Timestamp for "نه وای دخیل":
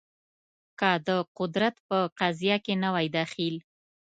2.83-3.55